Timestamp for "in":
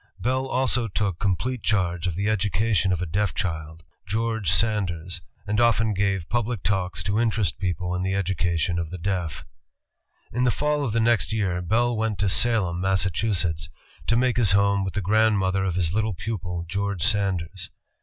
7.93-8.01, 10.33-10.43